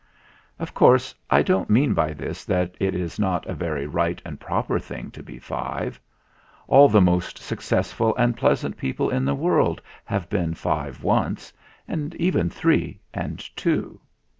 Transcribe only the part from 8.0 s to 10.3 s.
and pleasant people in the world have